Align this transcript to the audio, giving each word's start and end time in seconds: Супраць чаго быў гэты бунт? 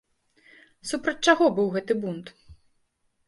Супраць 0.91 1.19
чаго 1.29 1.45
быў 1.59 1.67
гэты 1.77 1.93
бунт? 2.05 2.33